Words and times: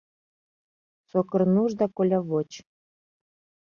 Сокырнуж 1.09 1.69
да 1.79 1.85
колявоч... 1.95 2.51